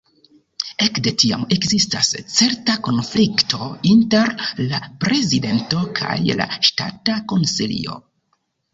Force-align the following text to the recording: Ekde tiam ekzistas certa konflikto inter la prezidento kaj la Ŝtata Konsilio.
Ekde 0.85 1.11
tiam 1.23 1.43
ekzistas 1.55 2.09
certa 2.37 2.77
konflikto 2.89 3.69
inter 3.93 4.35
la 4.73 4.83
prezidento 5.07 5.87
kaj 6.03 6.19
la 6.43 6.53
Ŝtata 6.71 7.23
Konsilio. 7.35 8.05